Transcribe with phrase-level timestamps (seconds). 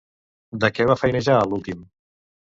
[0.63, 1.87] De què va feinejar a l'últim?